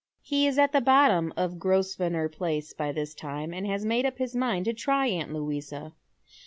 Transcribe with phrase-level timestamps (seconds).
[0.23, 4.17] He is at the bottom of Grosvenor Place by this time, and ha» made up
[4.17, 5.93] his mind to try aunt Louisa.